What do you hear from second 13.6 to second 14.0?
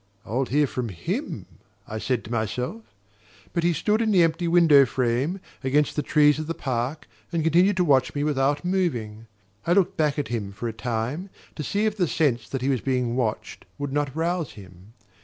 would